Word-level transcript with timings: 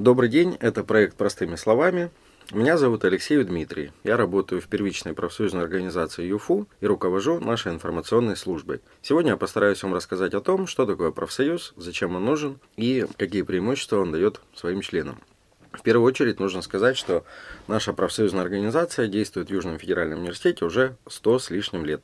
Добрый 0.00 0.30
день, 0.30 0.56
это 0.60 0.82
проект 0.82 1.14
«Простыми 1.18 1.56
словами». 1.56 2.10
Меня 2.52 2.78
зовут 2.78 3.04
Алексей 3.04 3.44
Дмитрий. 3.44 3.92
Я 4.02 4.16
работаю 4.16 4.62
в 4.62 4.66
первичной 4.66 5.12
профсоюзной 5.12 5.62
организации 5.62 6.26
ЮФУ 6.26 6.66
и 6.80 6.86
руковожу 6.86 7.38
нашей 7.38 7.72
информационной 7.72 8.34
службой. 8.34 8.80
Сегодня 9.02 9.32
я 9.32 9.36
постараюсь 9.36 9.82
вам 9.82 9.92
рассказать 9.92 10.32
о 10.32 10.40
том, 10.40 10.66
что 10.66 10.86
такое 10.86 11.10
профсоюз, 11.10 11.74
зачем 11.76 12.16
он 12.16 12.24
нужен 12.24 12.58
и 12.78 13.06
какие 13.18 13.42
преимущества 13.42 13.98
он 13.98 14.10
дает 14.10 14.40
своим 14.54 14.80
членам. 14.80 15.18
В 15.70 15.82
первую 15.82 16.06
очередь 16.06 16.40
нужно 16.40 16.62
сказать, 16.62 16.96
что 16.96 17.26
наша 17.68 17.92
профсоюзная 17.92 18.40
организация 18.40 19.06
действует 19.06 19.48
в 19.48 19.52
Южном 19.52 19.78
федеральном 19.78 20.20
университете 20.20 20.64
уже 20.64 20.96
100 21.10 21.38
с 21.40 21.50
лишним 21.50 21.84
лет. 21.84 22.00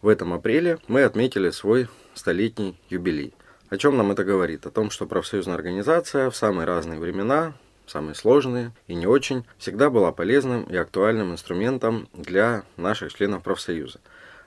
В 0.00 0.08
этом 0.08 0.32
апреле 0.32 0.78
мы 0.88 1.02
отметили 1.02 1.50
свой 1.50 1.88
столетний 2.14 2.80
юбилей. 2.88 3.34
О 3.68 3.76
чем 3.78 3.96
нам 3.96 4.12
это 4.12 4.22
говорит? 4.22 4.64
О 4.64 4.70
том, 4.70 4.90
что 4.90 5.06
профсоюзная 5.06 5.56
организация 5.56 6.30
в 6.30 6.36
самые 6.36 6.66
разные 6.66 7.00
времена, 7.00 7.54
самые 7.86 8.14
сложные 8.14 8.70
и 8.86 8.94
не 8.94 9.06
очень, 9.06 9.44
всегда 9.58 9.90
была 9.90 10.12
полезным 10.12 10.62
и 10.64 10.76
актуальным 10.76 11.32
инструментом 11.32 12.08
для 12.12 12.62
наших 12.76 13.12
членов 13.12 13.42
профсоюза. 13.42 13.98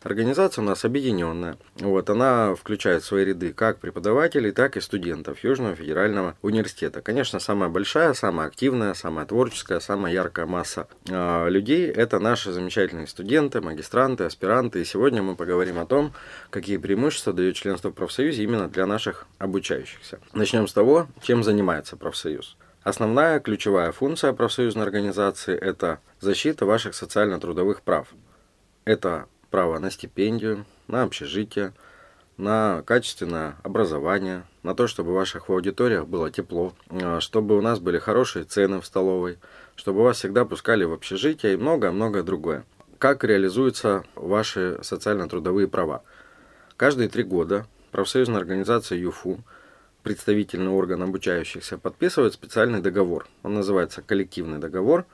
Организация 0.02 0.62
у 0.62 0.66
нас 0.66 0.86
объединенная. 0.86 1.58
Вот, 1.76 2.10
она 2.10 2.56
включает 2.56 3.04
в 3.04 3.06
свои 3.06 3.26
ряды 3.26 3.54
как 3.54 3.80
преподавателей, 3.80 4.52
так 4.52 4.78
и 4.78 4.82
студентов 4.82 5.44
Южного 5.44 5.76
федерального 5.76 6.36
университета. 6.42 7.02
Конечно, 7.02 7.40
самая 7.40 7.70
большая, 7.70 8.14
самая 8.14 8.48
активная, 8.48 8.94
самая 8.94 9.26
творческая, 9.26 9.80
самая 9.80 10.14
яркая 10.14 10.46
масса 10.46 10.88
э, 11.08 11.50
людей– 11.50 11.88
это 11.88 12.20
наши 12.20 12.52
замечательные 12.52 13.08
студенты, 13.08 13.60
магистранты, 13.60 14.24
аспиранты. 14.24 14.82
И 14.82 14.86
сегодня 14.86 15.22
мы 15.22 15.36
поговорим 15.36 15.80
о 15.80 15.86
том, 15.86 16.14
какие 16.50 16.78
преимущества 16.78 17.34
дает 17.34 17.56
членство 17.56 17.90
в 17.90 17.94
профсоюзе 17.94 18.44
именно 18.44 18.70
для 18.70 18.86
наших 18.86 19.28
обучающихся. 19.38 20.20
Начнем 20.34 20.68
с 20.68 20.74
того, 20.74 21.08
чем 21.22 21.44
занимается 21.44 21.98
профсоюз. 21.98 22.56
Основная 22.84 23.42
ключевая 23.42 23.92
функция 23.92 24.32
профсоюзной 24.32 24.86
организации– 24.86 25.58
это 25.60 26.00
защита 26.22 26.66
ваших 26.66 26.96
социально-трудовых 26.96 27.82
прав. 27.82 28.08
Это 28.86 29.28
право 29.50 29.80
на 29.80 29.92
стипендию, 29.92 30.66
на 30.88 31.04
общежитие, 31.04 31.74
на 32.38 32.84
качественное 32.84 33.58
образование, 33.64 34.44
на 34.64 34.74
то, 34.74 34.88
чтобы 34.88 35.12
в 35.12 35.16
ваших 35.16 35.50
аудиториях 35.50 36.08
было 36.08 36.32
тепло, 36.32 36.74
а, 36.90 37.20
чтобы 37.20 37.58
у 37.58 37.62
нас 37.62 37.80
были 37.80 38.00
хорошие 38.00 38.46
цены 38.46 38.80
в 38.80 38.86
столовой, 38.86 39.38
чтобы 39.76 40.04
вас 40.04 40.18
всегда 40.18 40.46
пускали 40.46 40.86
в 40.86 40.94
общежитие 40.94 41.54
и 41.54 41.58
многое-многое 41.58 42.24
другое. 42.24 42.64
Как 42.98 43.24
реализуются 43.24 44.04
ваши 44.16 44.80
социально-трудовые 44.82 45.68
права? 45.68 46.04
Каждые 46.78 47.10
три 47.10 47.24
года 47.24 47.66
профсоюзная 47.92 48.40
организация 48.40 48.98
ЮФУ, 48.98 49.44
представительный 50.04 50.72
орган 50.72 51.04
обучающихся, 51.04 51.78
подписывает 51.78 52.34
специальный 52.34 52.82
договор. 52.82 53.28
Он 53.44 53.54
называется 53.54 54.02
коллективный 54.02 54.60
договор 54.60 55.06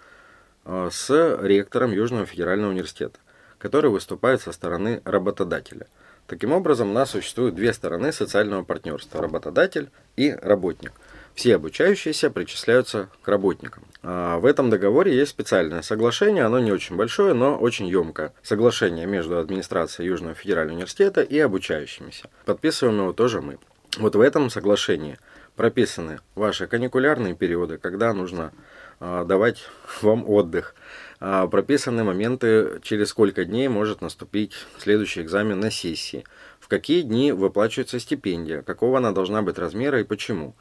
а, 0.64 0.89
с 0.92 1.39
ректором 1.42 1.92
Южного 1.92 2.27
федерального 2.27 2.70
университета 2.70 3.17
который 3.66 3.89
выступает 3.89 4.41
со 4.41 4.52
стороны 4.52 5.02
работодателя. 5.05 5.88
Таким 6.27 6.52
образом, 6.52 6.91
у 6.91 6.94
нас 6.94 7.09
существуют 7.09 7.55
две 7.55 7.73
стороны 7.73 8.11
социального 8.11 8.61
партнерства– 8.63 9.19
работодатель 9.23 9.89
и 10.16 10.38
работник. 10.39 10.91
Все 11.33 11.55
обучающиеся 11.55 12.30
причисляются 12.30 13.09
к 13.23 13.27
работникам. 13.27 13.83
А 14.03 14.38
в 14.38 14.45
этом 14.45 14.69
договоре 14.69 15.17
есть 15.17 15.31
специальное 15.31 15.81
соглашение, 15.81 16.43
оно 16.43 16.59
не 16.59 16.71
очень 16.71 16.95
большое, 16.95 17.33
но 17.33 17.58
очень 17.58 17.88
емкое. 17.88 18.33
Соглашение 18.43 19.08
между 19.08 19.39
администрацией 19.39 20.09
Южного 20.09 20.36
федерального 20.36 20.75
университета 20.75 21.23
и 21.23 21.39
обучающимися. 21.39 22.30
Подписываем 22.45 22.99
его 22.99 23.13
тоже 23.13 23.41
мы. 23.41 23.58
Вот 23.97 24.16
в 24.16 24.21
этом 24.21 24.52
соглашении 24.52 25.17
прописаны 25.55 26.19
ваши 26.36 26.67
каникулярные 26.67 27.33
периоды, 27.33 27.80
когда 27.80 28.13
нужно 28.13 28.52
давать 28.99 29.63
вам 30.01 30.27
отдых. 30.29 30.75
А, 31.19 31.47
прописаны 31.47 32.03
моменты, 32.03 32.79
через 32.81 33.09
сколько 33.09 33.45
дней 33.45 33.67
может 33.67 34.02
наступить 34.02 34.53
следующий 34.77 35.21
экзамен 35.21 35.59
на 35.59 35.71
сессии, 35.71 36.23
в 36.59 36.67
какие 36.67 37.02
дни 37.02 37.31
выплачивается 37.31 37.99
стипендия, 37.99 38.61
какого 38.61 38.97
она 38.97 39.11
должна 39.11 39.42
быть 39.42 39.58
размера 39.58 39.99
и 39.99 40.03
почему. 40.03 40.55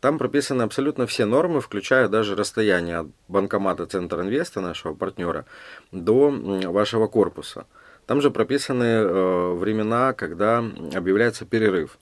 Там 0.00 0.16
прописаны 0.16 0.62
абсолютно 0.62 1.06
все 1.06 1.26
нормы, 1.26 1.60
включая 1.60 2.08
даже 2.08 2.34
расстояние 2.34 2.98
от 2.98 3.08
банкомата 3.28 3.86
Центр 3.86 4.20
Инвеста, 4.20 4.60
нашего 4.62 4.94
партнера, 4.94 5.44
до 5.92 6.30
вашего 6.30 7.06
корпуса. 7.06 7.66
Там 8.06 8.22
же 8.22 8.30
прописаны 8.30 8.84
э, 8.84 9.52
времена, 9.54 10.14
когда 10.14 10.64
объявляется 10.94 11.44
перерыв. 11.44 11.98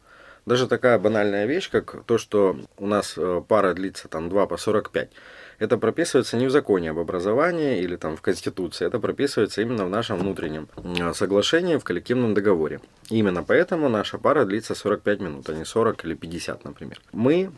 Даже 0.47 0.69
такая 0.69 0.98
банальная 0.98 1.44
вещь, 1.44 1.69
как 1.69 2.04
то, 2.06 2.16
что 2.16 2.56
у 2.78 2.86
нас 2.86 3.14
э, 3.19 3.42
пара 3.47 3.74
длится 3.74 4.08
там 4.08 4.30
2 4.30 4.47
по 4.47 4.56
45 4.56 5.10
это 5.58 5.76
прописывается 5.76 6.36
не 6.36 6.46
в 6.46 6.50
законе 6.50 6.91
об 6.91 6.98
образовании 6.98 7.80
или 7.80 7.96
там 7.96 8.16
в 8.16 8.22
Конституции, 8.22 8.86
это 8.86 8.98
прописывается 8.98 9.60
именно 9.60 9.84
в 9.84 9.91
нашем 9.91 10.19
внутреннем 10.19 10.69
соглашении, 11.14 11.76
в 11.76 11.84
коллективном 11.84 12.34
договоре. 12.34 12.80
именно 13.10 13.42
поэтому 13.42 13.88
наша 13.88 14.18
пара 14.18 14.44
длится 14.44 14.74
45 14.74 15.20
минут, 15.20 15.48
а 15.48 15.54
не 15.54 15.64
40 15.64 16.04
или 16.04 16.14
50, 16.14 16.64
например. 16.64 17.00
Мы 17.12 17.50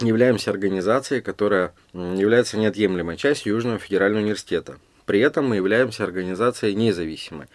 являемся 0.00 0.50
организацией, 0.50 1.20
которая 1.20 1.72
является 1.92 2.58
неотъемлемой 2.58 3.16
частью 3.16 3.54
Южного 3.54 3.78
федерального 3.78 4.22
университета. 4.22 4.78
При 5.06 5.20
этом 5.20 5.48
мы 5.48 5.56
являемся 5.56 6.04
организацией 6.04 6.74
независимой, 6.74 7.46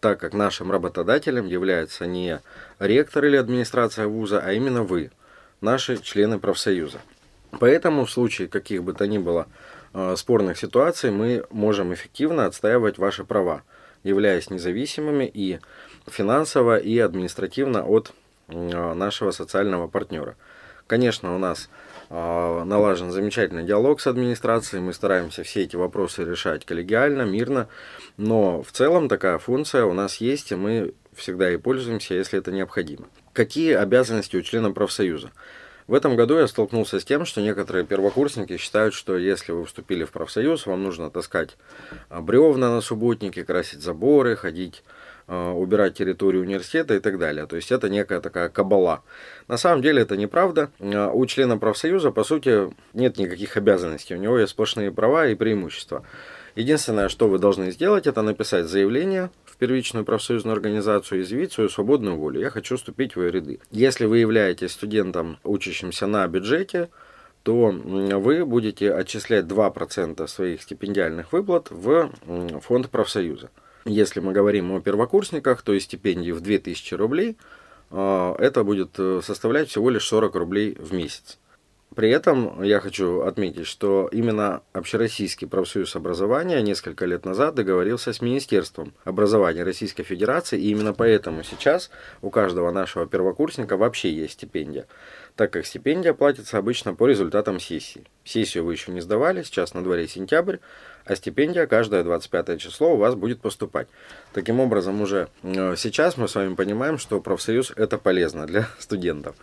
так 0.00 0.18
как 0.18 0.34
нашим 0.34 0.72
работодателем 0.72 1.46
является 1.46 2.06
не 2.06 2.40
ректор 2.78 3.24
или 3.24 3.36
администрация 3.36 4.06
вуза, 4.08 4.40
а 4.44 4.52
именно 4.52 4.82
вы, 4.82 5.10
наши 5.60 5.96
члены 5.98 6.38
профсоюза. 6.38 7.00
Поэтому 7.58 8.06
в 8.06 8.10
случае 8.10 8.48
каких 8.48 8.82
бы 8.82 8.94
то 8.94 9.06
ни 9.06 9.18
было 9.18 9.46
э, 9.92 10.14
спорных 10.16 10.58
ситуаций 10.58 11.10
мы 11.10 11.44
можем 11.50 11.92
эффективно 11.92 12.46
отстаивать 12.46 12.98
ваши 12.98 13.24
права, 13.24 13.62
являясь 14.02 14.50
независимыми 14.50 15.30
и 15.32 15.60
финансово, 16.10 16.78
и 16.78 16.98
административно 16.98 17.84
от 17.84 18.12
э, 18.48 18.94
нашего 18.94 19.30
социального 19.30 19.86
партнера. 19.86 20.36
Конечно, 20.86 21.34
у 21.34 21.38
нас 21.38 21.68
э, 22.10 22.62
налажен 22.64 23.10
замечательный 23.10 23.64
диалог 23.64 24.00
с 24.00 24.06
администрацией, 24.06 24.82
мы 24.82 24.92
стараемся 24.92 25.42
все 25.42 25.62
эти 25.62 25.76
вопросы 25.76 26.24
решать 26.24 26.64
коллегиально, 26.64 27.22
мирно, 27.22 27.68
но 28.16 28.62
в 28.62 28.72
целом 28.72 29.08
такая 29.08 29.38
функция 29.38 29.84
у 29.84 29.92
нас 29.92 30.16
есть, 30.16 30.52
и 30.52 30.54
мы 30.56 30.94
всегда 31.14 31.50
и 31.52 31.58
пользуемся, 31.58 32.14
если 32.14 32.38
это 32.38 32.50
необходимо. 32.50 33.06
Какие 33.32 33.74
обязанности 33.74 34.36
у 34.36 34.42
члена 34.42 34.72
профсоюза? 34.72 35.30
В 35.92 35.94
этом 35.94 36.16
году 36.16 36.38
я 36.38 36.48
столкнулся 36.48 36.98
с 36.98 37.04
тем, 37.04 37.26
что 37.26 37.42
некоторые 37.42 37.84
первокурсники 37.84 38.56
считают, 38.56 38.94
что 38.94 39.18
если 39.18 39.52
вы 39.52 39.66
вступили 39.66 40.04
в 40.04 40.10
профсоюз, 40.10 40.64
вам 40.64 40.82
нужно 40.82 41.10
таскать 41.10 41.58
а, 42.08 42.22
бревна 42.22 42.70
на 42.70 42.80
субботнике, 42.80 43.44
красить 43.44 43.82
заборы, 43.82 44.34
ходить 44.34 44.84
а, 45.26 45.52
убирать 45.52 45.92
территорию 45.92 46.44
университета 46.44 46.94
и 46.94 46.98
так 46.98 47.18
далее. 47.18 47.44
То 47.44 47.56
есть 47.56 47.70
это 47.70 47.90
некая 47.90 48.22
такая 48.22 48.48
кабала. 48.48 49.02
На 49.48 49.58
самом 49.58 49.82
деле 49.82 50.00
это 50.00 50.16
неправда. 50.16 50.70
А, 50.80 51.10
у 51.10 51.26
члена 51.26 51.58
профсоюза, 51.58 52.10
по 52.10 52.24
сути, 52.24 52.72
нет 52.94 53.18
никаких 53.18 53.58
обязанностей. 53.58 54.14
У 54.14 54.18
него 54.18 54.38
есть 54.38 54.52
сплошные 54.52 54.92
права 54.92 55.26
и 55.26 55.34
преимущества. 55.34 56.06
Единственное, 56.54 57.08
что 57.08 57.28
вы 57.28 57.38
должны 57.38 57.70
сделать, 57.70 58.06
это 58.06 58.22
написать 58.22 58.66
заявление 58.66 59.30
первичную 59.62 60.04
профсоюзную 60.04 60.54
организацию 60.54 61.20
и 61.20 61.22
изъявить 61.22 61.52
свою 61.52 61.70
свободную 61.70 62.16
волю. 62.16 62.40
Я 62.40 62.50
хочу 62.50 62.76
вступить 62.76 63.14
в 63.14 63.22
ее 63.22 63.30
ряды. 63.30 63.60
Если 63.70 64.06
вы 64.06 64.18
являетесь 64.18 64.72
студентом, 64.72 65.38
учащимся 65.44 66.08
на 66.08 66.26
бюджете, 66.26 66.88
то 67.44 67.70
вы 67.70 68.44
будете 68.44 68.92
отчислять 68.92 69.44
2% 69.44 70.26
своих 70.26 70.62
стипендиальных 70.62 71.32
выплат 71.32 71.68
в 71.70 72.10
фонд 72.60 72.90
профсоюза. 72.90 73.50
Если 73.84 74.18
мы 74.18 74.32
говорим 74.32 74.72
о 74.72 74.80
первокурсниках, 74.80 75.62
то 75.62 75.72
есть 75.74 75.86
стипендии 75.86 76.32
в 76.32 76.40
2000 76.40 76.94
рублей, 76.94 77.36
а, 77.92 78.34
это 78.40 78.64
будет 78.64 78.98
э, 78.98 79.20
составлять 79.22 79.68
всего 79.68 79.90
лишь 79.90 80.08
40 80.08 80.34
рублей 80.34 80.76
в 80.76 80.92
месяц. 80.92 81.38
При 81.94 82.10
этом 82.10 82.62
я 82.62 82.80
хочу 82.80 83.22
отметить, 83.22 83.66
что 83.66 84.08
именно 84.10 84.62
Общероссийский 84.72 85.46
профсоюз 85.46 85.94
образования 85.94 86.62
несколько 86.62 87.04
лет 87.04 87.24
назад 87.26 87.54
договорился 87.54 88.12
с 88.12 88.20
Министерством 88.22 88.94
образования 89.04 89.62
Российской 89.62 90.02
Федерации, 90.02 90.58
и 90.58 90.70
именно 90.70 90.94
поэтому 90.94 91.42
сейчас 91.42 91.90
у 92.22 92.30
каждого 92.30 92.70
нашего 92.70 93.06
первокурсника 93.06 93.76
вообще 93.76 94.10
есть 94.10 94.34
стипендия, 94.34 94.86
так 95.36 95.52
как 95.52 95.66
стипендия 95.66 96.14
платится 96.14 96.56
обычно 96.56 96.94
по 96.94 97.06
результатам 97.06 97.60
сессии. 97.60 98.04
Сессию 98.24 98.64
вы 98.64 98.72
еще 98.72 98.90
не 98.90 99.00
сдавали, 99.00 99.42
сейчас 99.42 99.74
на 99.74 99.82
дворе 99.82 100.08
сентябрь, 100.08 100.58
а 101.04 101.16
стипендия 101.16 101.66
каждое 101.66 102.04
25 102.04 102.60
число 102.60 102.94
у 102.94 102.96
вас 102.96 103.14
будет 103.14 103.40
поступать. 103.40 103.88
Таким 104.32 104.60
образом, 104.60 105.02
уже 105.02 105.28
э, 105.42 105.74
сейчас 105.76 106.16
мы 106.16 106.28
с 106.28 106.34
вами 106.34 106.54
понимаем, 106.54 106.96
что 106.96 107.20
профсоюз 107.20 107.72
это 107.76 107.98
полезно 107.98 108.46
для 108.46 108.68
студентов. 108.78 109.36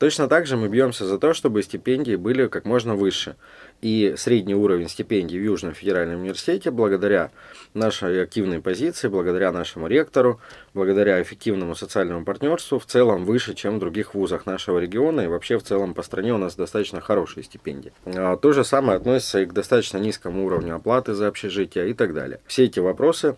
Точно 0.00 0.28
так 0.28 0.46
же 0.46 0.56
мы 0.56 0.68
бьемся 0.68 1.04
за 1.04 1.18
то, 1.18 1.34
чтобы 1.34 1.62
стипендии 1.62 2.16
были 2.16 2.46
как 2.46 2.64
можно 2.64 2.94
выше. 2.94 3.36
И 3.82 4.14
средний 4.16 4.54
уровень 4.54 4.88
стипендий 4.88 5.38
в 5.38 5.42
Южном 5.42 5.74
федеральном 5.74 6.20
университете, 6.20 6.70
благодаря 6.70 7.30
нашей 7.74 8.22
активной 8.22 8.62
позиции, 8.62 9.08
благодаря 9.08 9.52
нашему 9.52 9.88
ректору, 9.88 10.40
благодаря 10.72 11.20
эффективному 11.20 11.74
социальному 11.74 12.24
партнерству, 12.24 12.78
в 12.78 12.86
целом 12.86 13.26
выше, 13.26 13.52
чем 13.52 13.76
в 13.76 13.78
других 13.78 14.14
вузах 14.14 14.46
нашего 14.46 14.78
региона. 14.78 15.20
И 15.20 15.26
вообще 15.26 15.58
в 15.58 15.64
целом 15.64 15.92
по 15.92 16.02
стране 16.02 16.32
у 16.32 16.38
нас 16.38 16.56
достаточно 16.56 17.02
хорошие 17.02 17.44
стипендии. 17.44 17.92
А 18.06 18.38
то 18.38 18.54
же 18.54 18.64
самое 18.64 18.96
относится 18.96 19.40
и 19.40 19.44
к 19.44 19.52
достаточно 19.52 19.98
низкому 19.98 20.46
уровню 20.46 20.76
оплаты 20.76 21.12
за 21.12 21.28
общежитие 21.28 21.90
и 21.90 21.92
так 21.92 22.14
далее. 22.14 22.40
Все 22.46 22.64
эти 22.64 22.80
вопросы 22.80 23.36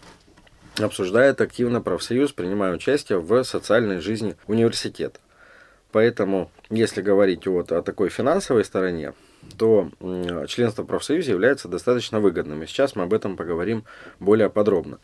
обсуждает 0.78 1.40
активно 1.40 1.80
профсоюз, 1.80 2.30
принимая 2.30 2.72
участие 2.72 3.18
в 3.18 3.42
социальной 3.42 3.98
жизни 3.98 4.36
университета. 4.46 5.18
Поэтому, 5.92 6.50
если 6.70 7.02
говорить 7.02 7.46
вот 7.46 7.70
о 7.70 7.82
такой 7.82 8.08
финансовой 8.08 8.64
стороне, 8.64 9.12
то 9.58 9.90
членство 10.48 10.82
в 10.82 10.86
профсоюзе 10.86 11.32
является 11.32 11.68
достаточно 11.68 12.18
выгодным. 12.20 12.62
И 12.62 12.66
сейчас 12.66 12.96
мы 12.96 13.02
об 13.02 13.12
этом 13.12 13.36
поговорим 13.36 13.84
более 14.20 14.48
подробно. 14.48 14.98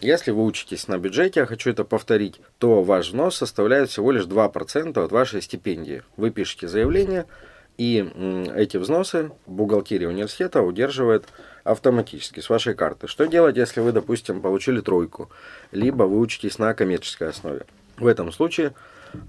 Если 0.00 0.32
вы 0.32 0.44
учитесь 0.44 0.88
на 0.88 0.98
бюджете, 0.98 1.40
я 1.40 1.46
хочу 1.46 1.70
это 1.70 1.84
повторить, 1.84 2.40
то 2.58 2.82
ваш 2.82 3.08
взнос 3.08 3.36
составляет 3.36 3.90
всего 3.90 4.10
лишь 4.10 4.24
2% 4.24 5.04
от 5.04 5.12
вашей 5.12 5.42
стипендии. 5.42 6.02
Вы 6.16 6.30
пишете 6.30 6.68
заявление, 6.68 7.26
и 7.78 8.10
эти 8.56 8.78
взносы 8.78 9.30
бухгалтерия 9.46 10.08
университета 10.08 10.62
удерживает 10.62 11.24
автоматически 11.62 12.40
с 12.40 12.50
вашей 12.50 12.74
карты. 12.74 13.06
Что 13.06 13.26
делать, 13.26 13.56
если 13.56 13.80
вы, 13.80 13.92
допустим, 13.92 14.40
получили 14.40 14.80
тройку, 14.80 15.30
либо 15.70 16.04
вы 16.04 16.18
учитесь 16.18 16.58
на 16.58 16.74
коммерческой 16.74 17.28
основе? 17.28 17.66
В 17.98 18.06
этом 18.06 18.32
случае 18.32 18.72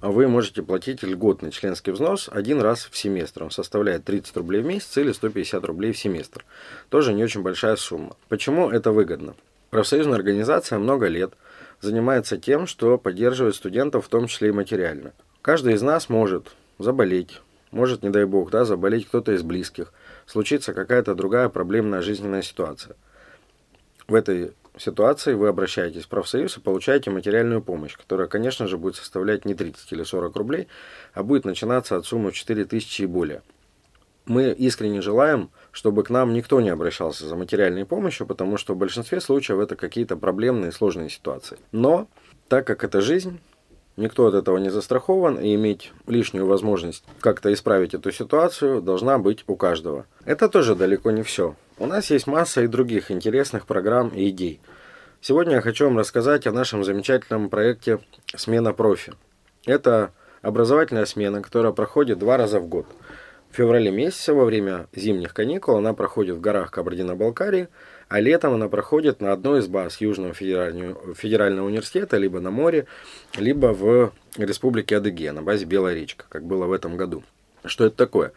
вы 0.02 0.28
можете 0.28 0.64
платить 0.64 1.04
льготный 1.04 1.52
членский 1.52 1.92
взнос 1.92 2.30
один 2.32 2.62
раз 2.62 2.88
в 2.90 2.98
семестр. 2.98 3.44
Он 3.44 3.52
составляет 3.52 4.06
30 4.06 4.38
рублей 4.38 4.62
в 4.62 4.66
месяц 4.66 4.98
или 4.98 5.12
150 5.12 5.64
рублей 5.66 5.92
в 5.92 5.98
семестр. 5.98 6.46
Тоже 6.90 7.14
не 7.14 7.24
очень 7.24 7.42
большая 7.42 7.76
сумма. 7.76 8.16
Почему 8.30 8.70
это 8.70 8.92
выгодно? 8.92 9.36
Профсоюзная 9.70 10.16
организация 10.16 10.80
много 10.80 11.08
лет 11.08 11.34
занимается 11.82 12.38
тем, 12.38 12.68
что 12.68 12.98
поддерживает 12.98 13.56
студентов, 13.56 14.06
в 14.06 14.10
том 14.10 14.28
числе 14.28 14.50
и 14.50 14.52
материально. 14.54 15.14
Каждый 15.42 15.74
из 15.74 15.82
нас 15.82 16.10
может 16.10 16.52
заболеть, 16.80 17.42
может, 17.72 18.04
не 18.04 18.10
дай 18.10 18.26
бог, 18.26 18.52
да, 18.52 18.66
заболеть 18.66 19.08
кто-то 19.08 19.34
из 19.34 19.42
близких, 19.42 19.92
случится 20.26 20.74
какая-то 20.74 21.16
другая 21.16 21.50
проблемная 21.50 22.02
жизненная 22.02 22.44
ситуация. 22.44 22.96
В 24.08 24.16
этой 24.16 24.54
ситуации 24.78 25.34
вы 25.34 25.48
обращаетесь 25.48 26.04
в 26.04 26.08
профсоюз 26.08 26.58
и 26.58 26.62
получаете 26.62 27.12
материальную 27.12 27.62
помощь, 27.62 27.96
которая, 27.96 28.28
конечно 28.28 28.68
же, 28.68 28.78
будет 28.78 28.96
составлять 28.96 29.46
не 29.46 29.54
30 29.56 29.92
или 29.92 30.04
40 30.04 30.36
рублей, 30.36 30.68
а 31.14 31.24
будет 31.24 31.46
начинаться 31.46 31.96
от 31.96 32.06
суммы 32.06 32.32
4 32.32 32.66
тысячи 32.66 33.04
и 33.04 33.08
более. 33.08 33.42
Мы 34.26 34.52
искренне 34.52 35.02
желаем, 35.02 35.50
чтобы 35.72 36.04
к 36.04 36.10
нам 36.10 36.34
никто 36.34 36.62
не 36.62 36.70
обращался 36.70 37.28
за 37.28 37.36
материальной 37.36 37.86
помощью, 37.86 38.26
потому 38.26 38.58
что 38.58 38.74
в 38.74 38.78
большинстве 38.78 39.20
случаев 39.20 39.60
это 39.60 39.76
какие-то 39.76 40.16
проблемные 40.16 40.72
сложные 40.72 41.10
ситуации. 41.10 41.58
Но, 41.74 42.08
так 42.48 42.66
как 42.66 42.86
это 42.86 43.02
жизнь, 43.02 43.42
никто 43.98 44.26
от 44.26 44.34
этого 44.34 44.58
не 44.58 44.70
застрахован, 44.70 45.38
и 45.38 45.54
иметь 45.56 45.92
лишнюю 46.08 46.46
возможность 46.46 47.04
как-то 47.20 47.52
исправить 47.52 47.94
эту 47.94 48.12
ситуацию 48.12 48.82
должна 48.82 49.18
быть 49.18 49.44
у 49.48 49.58
каждого. 49.58 50.06
Это 50.24 50.48
тоже 50.48 50.76
далеко 50.76 51.12
не 51.12 51.24
все. 51.24 51.56
У 51.80 51.88
нас 51.88 52.12
есть 52.12 52.28
масса 52.28 52.62
и 52.62 52.68
других 52.68 53.10
интересных 53.10 53.66
программ 53.66 54.10
и 54.10 54.30
идей. 54.30 54.62
Сегодня 55.22 55.56
я 55.56 55.62
хочу 55.62 55.86
вам 55.86 55.98
рассказать 55.98 56.46
о 56.46 56.52
нашем 56.52 56.84
замечательном 56.84 57.50
проекте 57.50 58.00
«Смена 58.36 58.74
профи». 58.74 59.14
Это 59.66 60.12
образовательная 60.44 61.06
смена, 61.06 61.42
которая 61.42 61.72
проходит 61.72 62.20
два 62.20 62.38
раза 62.38 62.60
в 62.60 62.68
год. 62.68 62.86
В 63.50 63.56
феврале 63.56 63.90
месяце 63.90 64.34
во 64.34 64.46
время 64.46 64.88
зимних 64.94 65.34
каникул 65.34 65.76
она 65.76 65.94
проходит 65.94 66.36
в 66.36 66.42
горах 66.42 66.70
Кабардино-Балкарии, 66.70 67.70
а 68.08 68.20
летом 68.20 68.54
она 68.54 68.70
проходит 68.70 69.20
на 69.20 69.32
одной 69.32 69.62
из 69.62 69.68
баз 69.68 70.00
Южного 70.00 70.34
федерального, 70.36 71.66
университета, 71.66 72.18
либо 72.18 72.40
на 72.40 72.52
море, 72.52 72.86
либо 73.36 73.68
в 73.68 74.14
Республике 74.38 74.98
Адыгея, 74.98 75.32
на 75.32 75.42
базе 75.42 75.66
Белая 75.66 75.96
речка, 75.96 76.26
как 76.30 76.44
было 76.46 76.68
в 76.68 76.72
этом 76.72 76.98
году. 76.98 77.24
Что 77.66 77.86
это 77.86 77.96
такое? 77.96 78.34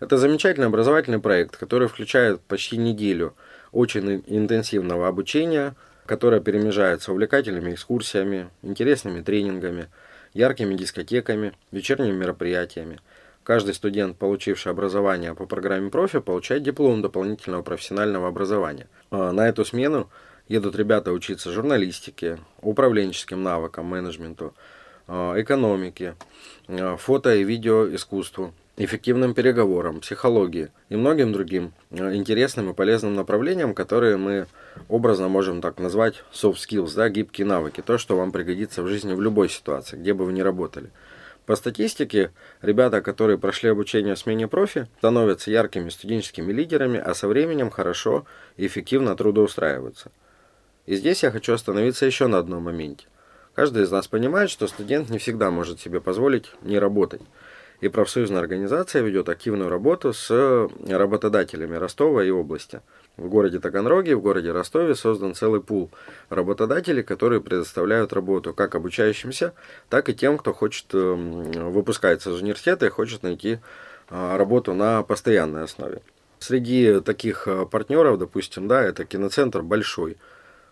Это 0.00 0.16
замечательный 0.16 0.66
образовательный 0.66 1.18
проект, 1.18 1.58
который 1.58 1.86
включает 1.86 2.40
почти 2.40 2.78
неделю 2.78 3.34
очень 3.70 4.24
интенсивного 4.26 5.06
обучения, 5.06 5.74
которое 6.06 6.40
перемежается 6.40 7.12
увлекательными 7.12 7.74
экскурсиями, 7.74 8.48
интересными 8.62 9.20
тренингами, 9.20 9.88
яркими 10.32 10.74
дискотеками, 10.74 11.52
вечерними 11.70 12.16
мероприятиями. 12.16 12.98
Каждый 13.44 13.74
студент, 13.74 14.16
получивший 14.16 14.72
образование 14.72 15.34
по 15.34 15.44
программе 15.44 15.90
профи, 15.90 16.20
получает 16.20 16.62
диплом 16.62 17.02
дополнительного 17.02 17.62
профессионального 17.62 18.28
образования. 18.28 18.86
А 19.10 19.32
на 19.32 19.48
эту 19.48 19.66
смену 19.66 20.08
едут 20.48 20.76
ребята 20.76 21.12
учиться 21.12 21.52
журналистике, 21.52 22.38
управленческим 22.62 23.42
навыкам, 23.42 23.84
менеджменту, 23.86 24.54
а, 25.06 25.38
экономике, 25.40 26.14
а, 26.68 26.96
фото 26.96 27.34
и 27.34 27.44
видеоискусству, 27.44 28.54
эффективным 28.84 29.34
переговорам, 29.34 30.00
психологии 30.00 30.70
и 30.88 30.96
многим 30.96 31.32
другим 31.32 31.74
э, 31.90 32.14
интересным 32.14 32.70
и 32.70 32.74
полезным 32.74 33.14
направлениям, 33.14 33.74
которые 33.74 34.16
мы 34.16 34.46
образно 34.88 35.28
можем 35.28 35.60
так 35.60 35.78
назвать 35.78 36.24
soft 36.32 36.56
skills, 36.56 36.94
да, 36.96 37.10
гибкие 37.10 37.46
навыки, 37.46 37.82
то, 37.82 37.98
что 37.98 38.16
вам 38.16 38.32
пригодится 38.32 38.82
в 38.82 38.88
жизни 38.88 39.12
в 39.12 39.20
любой 39.20 39.50
ситуации, 39.50 39.98
где 39.98 40.14
бы 40.14 40.24
вы 40.24 40.32
ни 40.32 40.40
работали. 40.40 40.90
По 41.44 41.56
статистике, 41.56 42.32
ребята, 42.62 43.02
которые 43.02 43.36
прошли 43.36 43.68
обучение 43.68 44.14
в 44.14 44.18
смене 44.18 44.48
профи, 44.48 44.88
становятся 44.98 45.50
яркими 45.50 45.90
студенческими 45.90 46.50
лидерами, 46.50 46.98
а 46.98 47.12
со 47.12 47.28
временем 47.28 47.68
хорошо 47.68 48.24
и 48.56 48.66
эффективно 48.66 49.14
трудоустраиваются. 49.14 50.10
И 50.86 50.96
здесь 50.96 51.22
я 51.22 51.30
хочу 51.30 51.52
остановиться 51.52 52.06
еще 52.06 52.28
на 52.28 52.38
одном 52.38 52.62
моменте. 52.62 53.06
Каждый 53.54 53.82
из 53.82 53.90
нас 53.90 54.08
понимает, 54.08 54.48
что 54.48 54.66
студент 54.68 55.10
не 55.10 55.18
всегда 55.18 55.50
может 55.50 55.80
себе 55.80 56.00
позволить 56.00 56.50
не 56.62 56.78
работать– 56.78 57.20
и 57.80 57.88
профсоюзная 57.88 58.40
организация 58.40 59.02
ведет 59.02 59.28
активную 59.28 59.70
работу 59.70 60.12
с 60.12 60.68
работодателями 60.86 61.76
Ростова 61.76 62.24
и 62.24 62.30
области. 62.30 62.80
В 63.16 63.28
городе 63.28 63.58
Таганроге, 63.58 64.16
в 64.16 64.20
городе 64.20 64.52
Ростове 64.52 64.94
создан 64.94 65.34
целый 65.34 65.60
пул 65.60 65.90
работодателей, 66.28 67.02
которые 67.02 67.40
предоставляют 67.40 68.12
работу 68.12 68.54
как 68.54 68.74
обучающимся, 68.74 69.54
так 69.88 70.08
и 70.08 70.14
тем, 70.14 70.38
кто 70.38 70.52
хочет 70.52 70.86
эм, 70.94 71.70
выпускается 71.72 72.30
из 72.30 72.40
университета 72.40 72.86
и 72.86 72.90
хочет 72.90 73.22
найти 73.22 73.58
а, 74.08 74.36
работу 74.36 74.74
на 74.74 75.02
постоянной 75.02 75.64
основе. 75.64 76.02
Среди 76.38 77.00
таких 77.00 77.46
э, 77.46 77.66
партнеров, 77.66 78.18
допустим, 78.18 78.66
да, 78.66 78.82
это 78.82 79.04
киноцентр 79.04 79.60
большой, 79.60 80.16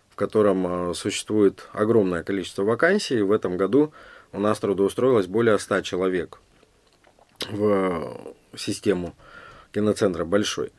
в 0.09 0.15
котором 0.15 0.89
э, 0.89 0.93
существует 0.95 1.67
огромное 1.73 2.23
количество 2.23 2.63
вакансий. 2.63 3.21
В 3.21 3.31
этом 3.31 3.55
году 3.55 3.93
у 4.33 4.39
нас 4.39 4.57
трудоустроилось 4.57 5.27
более 5.27 5.59
100 5.59 5.81
человек 5.81 6.39
в 7.49 8.33
систему 8.55 9.15
киноцентра 9.71 10.25
большой. 10.25 10.71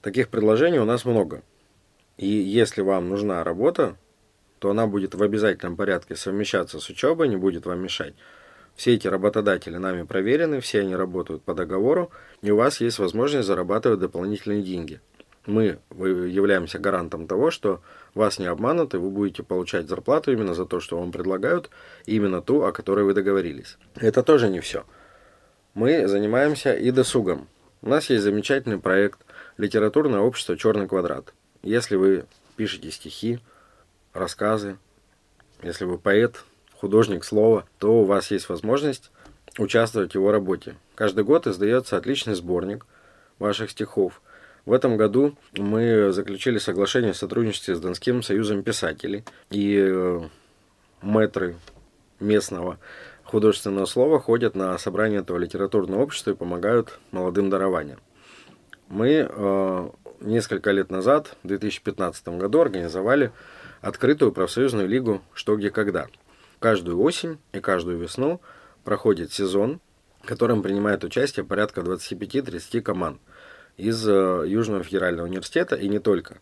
Таких 0.00 0.28
предложений 0.28 0.80
у 0.80 0.84
нас 0.84 1.04
много. 1.04 1.42
И 2.16 2.26
если 2.26 2.82
вам 2.82 3.08
нужна 3.08 3.42
работа, 3.42 3.96
то 4.58 4.70
она 4.70 4.86
будет 4.86 5.14
в 5.14 5.22
обязательном 5.22 5.76
порядке 5.76 6.16
совмещаться 6.16 6.78
с 6.78 6.88
учебой, 6.88 7.28
не 7.28 7.36
будет 7.36 7.66
вам 7.66 7.80
мешать. 7.80 8.14
Все 8.76 8.94
эти 8.94 9.06
работодатели 9.06 9.76
нами 9.76 10.02
проверены, 10.02 10.60
все 10.60 10.80
они 10.80 10.96
работают 10.96 11.42
по 11.42 11.54
договору, 11.54 12.10
и 12.42 12.50
у 12.50 12.56
вас 12.56 12.80
есть 12.80 12.98
возможность 12.98 13.46
зарабатывать 13.46 14.00
дополнительные 14.00 14.62
деньги. 14.62 15.00
Мы 15.46 15.78
являемся 15.90 16.78
гарантом 16.78 17.26
того, 17.26 17.50
что 17.50 17.82
вас 18.14 18.38
не 18.38 18.46
обманут, 18.46 18.94
и 18.94 18.96
вы 18.96 19.10
будете 19.10 19.42
получать 19.42 19.88
зарплату 19.88 20.32
именно 20.32 20.54
за 20.54 20.64
то, 20.64 20.80
что 20.80 20.98
вам 20.98 21.12
предлагают, 21.12 21.70
именно 22.06 22.40
ту, 22.40 22.62
о 22.62 22.72
которой 22.72 23.04
вы 23.04 23.14
договорились. 23.14 23.76
Это 23.94 24.22
тоже 24.22 24.48
не 24.48 24.60
все 24.60 24.84
мы 25.74 26.06
занимаемся 26.06 26.72
и 26.72 26.90
досугом. 26.90 27.48
У 27.82 27.88
нас 27.88 28.08
есть 28.08 28.22
замечательный 28.22 28.78
проект 28.78 29.20
«Литературное 29.58 30.20
общество 30.20 30.56
«Черный 30.56 30.88
квадрат». 30.88 31.34
Если 31.62 31.96
вы 31.96 32.24
пишете 32.56 32.90
стихи, 32.90 33.40
рассказы, 34.12 34.78
если 35.62 35.84
вы 35.84 35.98
поэт, 35.98 36.44
художник 36.80 37.24
слова, 37.24 37.66
то 37.78 38.00
у 38.00 38.04
вас 38.04 38.30
есть 38.30 38.48
возможность 38.48 39.10
участвовать 39.58 40.12
в 40.12 40.14
его 40.14 40.30
работе. 40.32 40.76
Каждый 40.94 41.24
год 41.24 41.46
издается 41.46 41.96
отличный 41.96 42.34
сборник 42.34 42.86
ваших 43.38 43.70
стихов. 43.70 44.22
В 44.64 44.72
этом 44.72 44.96
году 44.96 45.36
мы 45.52 46.12
заключили 46.12 46.58
соглашение 46.58 47.10
о 47.10 47.14
сотрудничестве 47.14 47.74
с 47.74 47.80
Донским 47.80 48.22
союзом 48.22 48.62
писателей 48.62 49.24
и 49.50 49.76
э, 49.78 50.20
мэтры 51.02 51.56
местного 52.18 52.78
художественного 53.34 53.86
слова 53.86 54.20
ходят 54.20 54.54
на 54.54 54.78
собрание 54.78 55.18
этого 55.18 55.38
литературного 55.38 56.02
общества 56.02 56.30
и 56.30 56.34
помогают 56.34 57.00
молодым 57.10 57.50
дарованиям. 57.50 57.98
Мы 58.88 59.28
э, 59.28 59.88
несколько 60.20 60.70
лет 60.70 60.92
назад, 60.92 61.34
в 61.42 61.48
2015 61.48 62.28
году, 62.28 62.60
организовали 62.60 63.32
открытую 63.80 64.30
профсоюзную 64.30 64.86
лигу 64.86 65.20
«Что, 65.32 65.56
где, 65.56 65.70
когда». 65.70 66.06
Каждую 66.60 67.00
осень 67.00 67.38
и 67.52 67.58
каждую 67.58 67.98
весну 67.98 68.40
проходит 68.84 69.32
сезон 69.32 69.80
в 70.22 70.26
котором 70.26 70.62
принимает 70.62 71.02
участие 71.02 71.44
порядка 71.44 71.80
25-30 71.80 72.80
команд 72.82 73.20
из 73.76 74.08
э, 74.08 74.44
Южного 74.46 74.84
федерального 74.84 75.26
университета 75.26 75.74
и 75.74 75.88
не 75.88 75.98
только. 75.98 76.38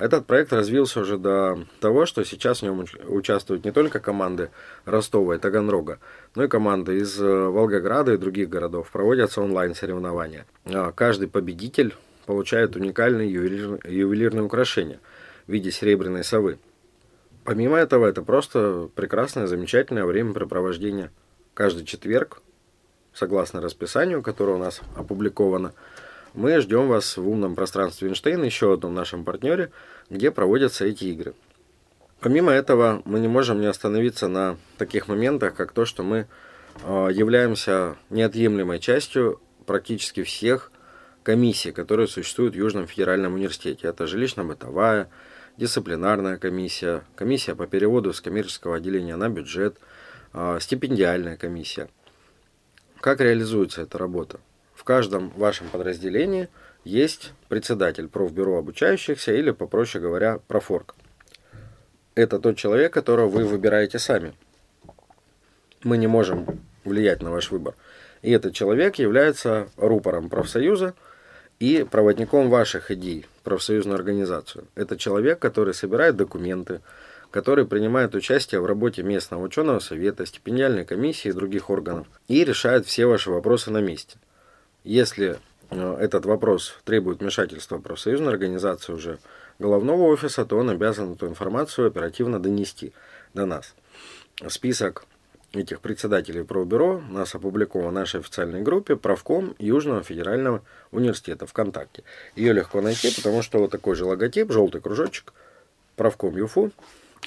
Этот 0.00 0.24
проект 0.24 0.50
развился 0.54 1.00
уже 1.00 1.18
до 1.18 1.66
того, 1.78 2.06
что 2.06 2.24
сейчас 2.24 2.60
в 2.60 2.62
нем 2.62 2.86
участвуют 3.06 3.66
не 3.66 3.70
только 3.70 4.00
команды 4.00 4.48
Ростова 4.86 5.36
и 5.36 5.38
Таганрога, 5.38 5.98
но 6.34 6.44
и 6.44 6.48
команды 6.48 7.00
из 7.00 7.20
э, 7.20 7.26
Волгограда 7.26 8.14
и 8.14 8.16
других 8.16 8.48
городов. 8.48 8.90
Проводятся 8.90 9.42
онлайн-соревнования. 9.42 10.46
А 10.64 10.90
каждый 10.92 11.28
победитель 11.28 11.94
получает 12.24 12.76
уникальные 12.76 13.30
ювелирные, 13.30 13.80
ювелирные 13.84 14.42
украшения 14.42 15.00
в 15.46 15.52
виде 15.52 15.70
серебряной 15.70 16.24
совы. 16.24 16.58
Помимо 17.44 17.76
этого, 17.76 18.06
это 18.06 18.22
просто 18.22 18.88
прекрасное, 18.94 19.48
замечательное 19.48 20.06
времяпрепровождение. 20.06 21.10
Каждый 21.52 21.84
четверг, 21.84 22.40
согласно 23.12 23.60
расписанию, 23.60 24.22
которое 24.22 24.52
у 24.52 24.58
нас 24.58 24.80
опубликовано, 24.96 25.74
мы 26.34 26.60
ждем 26.60 26.88
вас 26.88 27.16
в 27.16 27.28
умном 27.28 27.54
пространстве 27.54 28.08
Эйнштейна, 28.08 28.44
еще 28.44 28.72
одном 28.72 28.94
нашем 28.94 29.24
партнере, 29.24 29.72
где 30.08 30.30
проводятся 30.30 30.84
эти 30.84 31.04
игры. 31.04 31.34
Помимо 32.20 32.52
этого, 32.52 33.02
мы 33.04 33.18
не 33.18 33.28
можем 33.28 33.60
не 33.60 33.66
остановиться 33.66 34.28
на 34.28 34.58
таких 34.76 35.08
моментах, 35.08 35.54
как 35.54 35.72
то, 35.72 35.84
что 35.84 36.02
мы 36.02 36.26
а, 36.84 37.08
являемся 37.08 37.96
неотъемлемой 38.10 38.78
частью 38.78 39.40
практически 39.66 40.22
всех 40.22 40.70
комиссий, 41.22 41.72
которые 41.72 42.08
существуют 42.08 42.54
в 42.54 42.58
Южном 42.58 42.86
федеральном 42.86 43.34
университете. 43.34 43.88
Это 43.88 44.04
жилищно-бытовая, 44.04 45.08
дисциплинарная 45.56 46.36
комиссия, 46.36 47.04
комиссия 47.14 47.54
по 47.54 47.66
переводу 47.66 48.12
с 48.12 48.20
коммерческого 48.20 48.76
отделения 48.76 49.16
на 49.16 49.28
бюджет, 49.28 49.78
а, 50.32 50.60
стипендиальная 50.60 51.36
комиссия. 51.36 51.88
Как 53.00 53.20
реализуется 53.20 53.80
эта 53.82 53.96
работа? 53.96 54.40
Каждом 54.90 55.30
вашем 55.36 55.68
подразделении 55.68 56.48
есть 56.82 57.32
председатель 57.48 58.08
профбюро 58.08 58.58
обучающихся 58.58 59.32
или, 59.32 59.52
попроще 59.52 60.02
говоря, 60.02 60.40
профорг. 60.48 60.96
Это 62.16 62.40
тот 62.40 62.56
человек, 62.56 62.92
которого 62.92 63.28
вы 63.28 63.44
выбираете 63.44 64.00
сами. 64.00 64.34
Мы 65.84 65.96
не 65.96 66.08
можем 66.08 66.58
влиять 66.82 67.22
на 67.22 67.30
ваш 67.30 67.52
выбор. 67.52 67.76
И 68.22 68.32
этот 68.32 68.52
человек 68.52 68.96
является 68.96 69.68
рупором 69.76 70.28
профсоюза 70.28 70.94
и 71.60 71.86
проводником 71.88 72.50
ваших 72.50 72.90
идей 72.90 73.26
в 73.38 73.42
профсоюзную 73.44 73.94
организацию. 73.94 74.66
Это 74.74 74.96
человек, 74.96 75.38
который 75.38 75.72
собирает 75.72 76.16
документы, 76.16 76.80
который 77.30 77.64
принимает 77.64 78.16
участие 78.16 78.60
в 78.60 78.66
работе 78.66 79.04
местного 79.04 79.40
ученого 79.44 79.78
совета, 79.78 80.26
стипендиальной 80.26 80.84
комиссии 80.84 81.28
и 81.28 81.32
других 81.32 81.70
органов 81.70 82.08
и 82.26 82.44
решает 82.44 82.86
все 82.86 83.06
ваши 83.06 83.30
вопросы 83.30 83.70
на 83.70 83.80
месте– 83.80 84.18
если 84.84 85.38
э, 85.70 85.96
этот 86.00 86.26
вопрос 86.26 86.74
требует 86.84 87.20
вмешательства 87.20 87.78
профсоюзной 87.78 88.32
организации 88.32 88.92
уже 88.92 89.18
головного 89.58 90.02
офиса, 90.04 90.44
то 90.44 90.56
он 90.56 90.70
обязан 90.70 91.12
эту 91.12 91.26
информацию 91.26 91.86
оперативно 91.86 92.40
донести 92.40 92.92
до 93.34 93.46
нас. 93.46 93.74
Список 94.48 95.04
этих 95.52 95.80
председателей 95.80 96.44
правобюро 96.44 97.02
у 97.08 97.12
нас 97.12 97.34
опубликован 97.34 97.88
в 97.88 97.92
нашей 97.92 98.20
официальной 98.20 98.62
группе 98.62 98.96
«Правком 98.96 99.54
Южного 99.58 100.02
федерального 100.02 100.62
университета 100.92 101.46
ВКонтакте». 101.46 102.04
Ее 102.36 102.52
легко 102.52 102.80
найти, 102.80 103.14
потому 103.14 103.42
что 103.42 103.58
вот 103.58 103.70
такой 103.70 103.96
же 103.96 104.04
логотип, 104.04 104.50
желтый 104.52 104.80
кружочек, 104.80 105.32
«Правком 105.96 106.36
ЮФУ». 106.36 106.70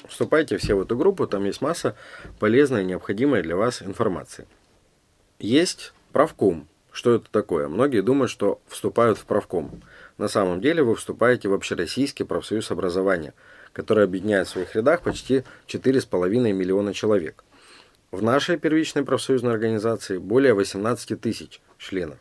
Вступайте 0.08 0.58
все 0.58 0.74
в 0.74 0.82
эту 0.82 0.96
группу, 0.96 1.26
там 1.26 1.44
есть 1.44 1.60
масса 1.60 1.94
полезной 2.40 2.82
и 2.82 2.86
необходимой 2.86 3.42
для 3.42 3.56
вас 3.56 3.80
информации. 3.80 4.46
Есть 5.38 5.92
правком, 6.12 6.68
что 6.94 7.16
это 7.16 7.28
такое? 7.28 7.66
Многие 7.66 8.02
думают, 8.02 8.30
что 8.30 8.60
вступают 8.68 9.18
в 9.18 9.24
правком. 9.24 9.82
На 10.16 10.28
самом 10.28 10.60
деле 10.60 10.84
вы 10.84 10.94
вступаете 10.94 11.48
в 11.48 11.52
Общероссийский 11.52 12.24
профсоюз 12.24 12.70
образования, 12.70 13.34
который 13.72 14.04
объединяет 14.04 14.46
в 14.46 14.50
своих 14.50 14.76
рядах 14.76 15.02
почти 15.02 15.42
4,5 15.66 16.52
миллиона 16.52 16.94
человек. 16.94 17.42
В 18.12 18.22
нашей 18.22 18.58
первичной 18.58 19.04
профсоюзной 19.04 19.50
организации 19.50 20.18
более 20.18 20.54
18 20.54 21.20
тысяч 21.20 21.60
членов, 21.78 22.18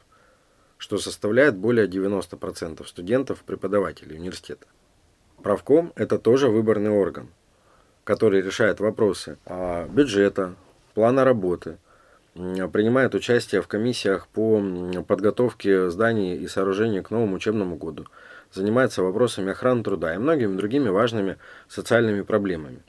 что 0.80 0.98
составляет 0.98 1.56
более 1.56 1.88
90% 1.88 2.84
студентов 2.88 3.44
преподавателей 3.44 4.16
университета. 4.16 4.66
Правком– 5.44 5.94
это 5.96 6.18
тоже 6.18 6.48
выборный 6.50 6.90
орган, 6.90 7.30
который 8.04 8.42
решает 8.42 8.80
вопросы 8.80 9.38
бюджета, 9.90 10.56
плана 10.96 11.24
работы– 11.24 11.78
принимает 12.34 13.16
участие 13.16 13.62
в 13.62 13.68
комиссиях 13.68 14.28
по 14.28 14.62
подготовке 15.08 15.90
зданий 15.90 16.36
и 16.36 16.48
сооружений 16.48 17.02
к 17.02 17.12
новому 17.12 17.36
учебному 17.36 17.76
году, 17.76 18.08
занимается 18.52 19.04
вопросами 19.04 19.52
охраны 19.52 19.84
труда 19.84 20.16
и 20.16 20.18
многими 20.18 20.58
другими 20.58 20.90
важными 20.90 21.38
социальными 21.68 22.22
проблемами. 22.22 22.82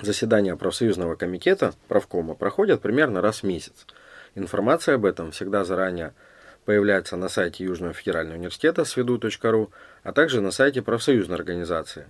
Заседания 0.00 0.54
профсоюзного 0.56 1.16
комитета, 1.16 1.74
правкома, 1.88 2.34
проходят 2.34 2.80
примерно 2.80 3.20
раз 3.20 3.42
в 3.42 3.46
месяц. 3.46 3.86
Информация 4.34 4.94
об 4.94 5.04
этом 5.04 5.32
всегда 5.32 5.64
заранее 5.64 6.14
появляется 6.64 7.16
на 7.16 7.28
сайте 7.28 7.64
Южного 7.64 7.94
федерального 7.94 8.36
университета 8.36 8.84
сведу.ру, 8.84 9.70
а 10.02 10.12
также 10.12 10.40
на 10.40 10.50
сайте 10.50 10.82
профсоюзной 10.82 11.36
организации. 11.36 12.06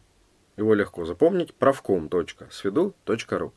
Его 0.56 0.74
легко 0.74 1.04
запомнить 1.04 1.54
правком.сведу.ру. 1.54 3.52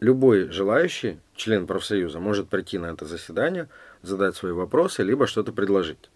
Любой 0.00 0.48
желающий, 0.50 1.18
член 1.34 1.66
профсоюза, 1.66 2.20
может 2.20 2.48
прийти 2.48 2.78
на 2.78 2.86
это 2.86 3.04
заседание, 3.04 3.68
задать 4.02 4.36
свои 4.36 4.52
вопросы, 4.52 5.02
либо 5.02 5.26
что-то 5.26 5.52
предложить. 5.52 6.10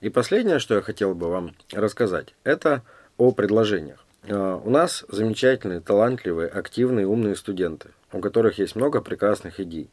И 0.00 0.08
последнее, 0.08 0.58
что 0.58 0.76
я 0.76 0.80
хотел 0.80 1.14
бы 1.14 1.28
вам 1.28 1.54
рассказать, 1.72 2.34
это 2.44 2.82
о 3.18 3.32
предложениях. 3.32 4.04
А, 4.28 4.56
у 4.56 4.70
нас 4.70 5.04
замечательные, 5.08 5.80
талантливые, 5.80 6.48
активные, 6.48 7.06
умные 7.06 7.36
студенты, 7.36 7.90
у 8.12 8.20
которых 8.20 8.58
есть 8.58 8.76
много 8.76 9.02
прекрасных 9.02 9.60
идей. 9.60 9.90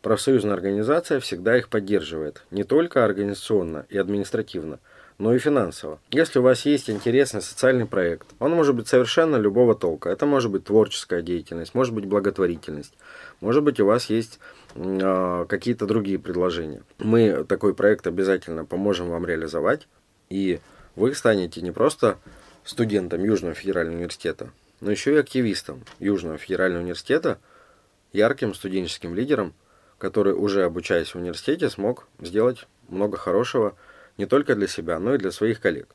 Профсоюзная 0.00 0.54
организация 0.54 1.18
всегда 1.18 1.58
их 1.58 1.68
поддерживает, 1.68 2.44
не 2.52 2.62
только 2.62 3.04
организационно 3.04 3.86
и 3.88 3.98
административно– 3.98 4.78
но 5.20 5.34
и 5.34 5.38
финансово. 5.38 6.00
Если 6.10 6.38
у 6.38 6.42
вас 6.42 6.64
есть 6.64 6.88
интересный 6.88 7.42
социальный 7.42 7.84
проект, 7.84 8.26
он 8.38 8.52
может 8.52 8.74
быть 8.74 8.88
совершенно 8.88 9.36
любого 9.36 9.74
толка. 9.74 10.08
Это 10.08 10.24
может 10.24 10.50
быть 10.50 10.64
творческая 10.64 11.20
деятельность, 11.20 11.74
может 11.74 11.92
быть 11.92 12.06
благотворительность, 12.06 12.94
может 13.40 13.62
быть 13.62 13.78
у 13.80 13.86
вас 13.86 14.06
есть 14.06 14.40
э, 14.74 15.46
какие-то 15.46 15.84
другие 15.84 16.18
предложения. 16.18 16.82
Мы 16.98 17.44
такой 17.44 17.74
проект 17.74 18.06
обязательно 18.06 18.64
поможем 18.64 19.10
вам 19.10 19.26
реализовать, 19.26 19.88
и 20.30 20.58
вы 20.96 21.14
станете 21.14 21.60
не 21.60 21.70
просто 21.70 22.16
студентом 22.64 23.22
Южного 23.22 23.52
федерального 23.52 23.96
университета, 23.96 24.50
но 24.80 24.90
еще 24.90 25.12
и 25.12 25.18
активистом 25.18 25.84
Южного 25.98 26.38
федерального 26.38 26.80
университета, 26.80 27.38
ярким 28.14 28.54
студенческим 28.54 29.14
лидером, 29.14 29.52
который 29.98 30.32
уже 30.32 30.64
обучаясь 30.64 31.14
в 31.14 31.16
университете 31.16 31.68
смог 31.68 32.06
сделать 32.20 32.66
много 32.88 33.18
хорошего 33.18 33.74
не 34.20 34.26
только 34.26 34.54
для 34.54 34.66
себя, 34.66 34.98
но 34.98 35.14
и 35.14 35.18
для 35.18 35.30
своих 35.30 35.62
коллег. 35.62 35.88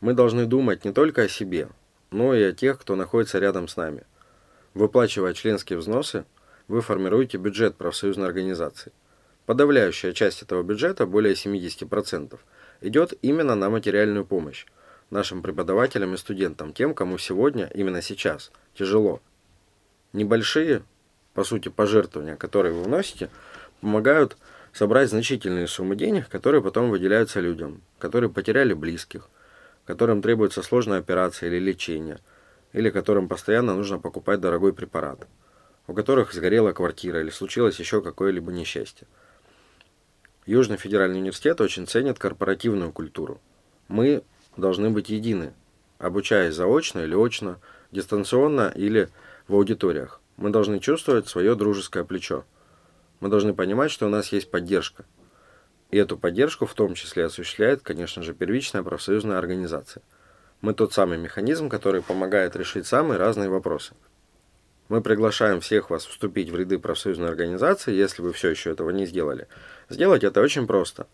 Мы 0.00 0.14
должны 0.14 0.46
думать 0.46 0.86
не 0.86 0.92
только 0.92 1.24
о 1.24 1.28
себе, 1.28 1.68
но 2.10 2.34
и 2.34 2.42
о 2.42 2.52
тех, 2.52 2.80
кто 2.80 2.96
находится 2.96 3.38
рядом 3.38 3.68
с 3.68 3.76
нами. 3.76 4.04
Выплачивая 4.72 5.34
членские 5.34 5.78
взносы, 5.78 6.24
вы 6.68 6.80
формируете 6.80 7.36
бюджет 7.36 7.76
профсоюзной 7.76 8.28
организации. 8.28 8.92
Подавляющая 9.44 10.12
часть 10.12 10.40
этого 10.40 10.62
бюджета, 10.62 11.04
более 11.04 11.34
70%, 11.34 12.38
идет 12.80 13.12
именно 13.20 13.54
на 13.54 13.68
материальную 13.68 14.24
помощь 14.24 14.64
нашим 15.10 15.42
преподавателям 15.42 16.14
и 16.14 16.16
студентам, 16.16 16.72
тем, 16.72 16.94
кому 16.94 17.18
сегодня, 17.18 17.70
именно 17.74 18.00
сейчас, 18.00 18.52
тяжело. 18.72 19.20
Небольшие, 20.14 20.82
по 21.34 21.44
сути, 21.44 21.68
пожертвования, 21.68 22.36
которые 22.36 22.72
вы 22.72 22.84
вносите, 22.84 23.28
помогают 23.82 24.38
собрать 24.72 25.10
значительные 25.10 25.66
суммы 25.66 25.96
денег, 25.96 26.28
которые 26.28 26.62
потом 26.62 26.90
выделяются 26.90 27.40
людям, 27.40 27.82
которые 27.98 28.30
потеряли 28.30 28.72
близких, 28.72 29.28
которым 29.84 30.22
требуется 30.22 30.62
сложная 30.62 30.98
операция 30.98 31.48
или 31.48 31.58
лечение, 31.58 32.18
или 32.72 32.90
которым 32.90 33.28
постоянно 33.28 33.74
нужно 33.74 33.98
покупать 33.98 34.40
дорогой 34.40 34.72
препарат, 34.72 35.26
у 35.86 35.94
которых 35.94 36.32
сгорела 36.32 36.72
квартира 36.72 37.20
или 37.20 37.30
случилось 37.30 37.78
еще 37.78 38.00
какое-либо 38.00 38.52
несчастье. 38.52 39.06
Южный 40.46 40.76
федеральный 40.76 41.18
университет 41.18 41.60
очень 41.60 41.86
ценит 41.86 42.18
корпоративную 42.18 42.92
культуру. 42.92 43.40
Мы 43.88 44.22
должны 44.56 44.90
быть 44.90 45.08
едины, 45.08 45.52
обучаясь 45.98 46.54
заочно 46.54 47.00
или 47.00 47.14
очно, 47.14 47.60
дистанционно 47.92 48.72
или 48.74 49.08
в 49.48 49.54
аудиториях. 49.54 50.20
Мы 50.36 50.50
должны 50.50 50.80
чувствовать 50.80 51.28
свое 51.28 51.54
дружеское 51.54 52.04
плечо. 52.04 52.44
Мы 53.20 53.28
должны 53.28 53.54
понимать, 53.54 53.90
что 53.90 54.06
у 54.06 54.08
нас 54.08 54.32
есть 54.32 54.50
поддержка. 54.50 55.04
И 55.90 55.98
эту 55.98 56.16
поддержку 56.16 56.66
в 56.66 56.74
том 56.74 56.94
числе 56.94 57.26
осуществляет, 57.26 57.82
конечно 57.82 58.22
же, 58.22 58.32
первичная 58.32 58.82
профсоюзная 58.82 59.38
организация. 59.38 60.02
Мы 60.60 60.74
тот 60.74 60.92
самый 60.92 61.18
механизм, 61.18 61.68
который 61.68 62.02
помогает 62.02 62.56
решить 62.56 62.86
самые 62.86 63.18
разные 63.18 63.48
вопросы. 63.48 63.94
Мы 64.88 65.02
приглашаем 65.02 65.60
всех 65.60 65.90
вас 65.90 66.04
вступить 66.04 66.50
в 66.50 66.56
ряды 66.56 66.78
профсоюзной 66.78 67.28
организации, 67.28 67.94
если 67.94 68.22
вы 68.22 68.32
все 68.32 68.48
еще 68.48 68.70
этого 68.70 68.90
не 68.90 69.06
сделали. 69.06 69.48
Сделать 69.88 70.24
это 70.24 70.40
очень 70.40 70.66
просто. 70.66 71.06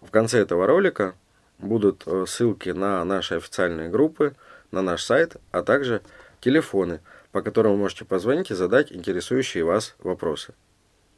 В 0.00 0.10
конце 0.10 0.40
этого 0.40 0.66
ролика 0.66 1.14
будут 1.58 2.04
э, 2.06 2.24
ссылки 2.26 2.70
на 2.70 3.04
наши 3.04 3.34
официальные 3.34 3.88
группы, 3.88 4.34
на 4.70 4.82
наш 4.82 5.04
сайт, 5.04 5.36
а 5.50 5.62
также 5.62 6.02
телефоны, 6.40 7.00
по 7.32 7.42
которым 7.42 7.72
вы 7.72 7.78
можете 7.78 8.04
позвонить 8.04 8.50
и 8.50 8.54
задать 8.54 8.92
интересующие 8.92 9.64
вас 9.64 9.94
вопросы. 9.98 10.54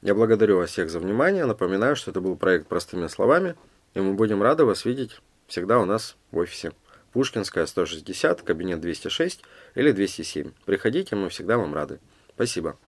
Я 0.00 0.14
благодарю 0.14 0.58
вас 0.58 0.70
всех 0.70 0.90
за 0.90 1.00
внимание. 1.00 1.44
Напоминаю, 1.44 1.96
что 1.96 2.10
это 2.10 2.20
был 2.20 2.36
проект 2.36 2.68
«Простыми 2.68 3.08
словами», 3.08 3.56
и 3.94 4.00
мы 4.00 4.14
будем 4.14 4.42
рады 4.42 4.64
вас 4.64 4.84
видеть 4.84 5.20
всегда 5.48 5.80
у 5.80 5.84
нас 5.84 6.16
в 6.30 6.38
офисе. 6.38 6.72
Пушкинская, 7.12 7.66
160, 7.66 8.42
кабинет 8.42 8.80
206 8.80 9.42
или 9.74 9.92
207. 9.92 10.52
Приходите, 10.66 11.16
мы 11.16 11.30
всегда 11.30 11.56
вам 11.56 11.74
рады. 11.74 11.98
Спасибо. 12.34 12.78